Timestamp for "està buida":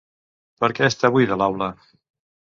0.93-1.39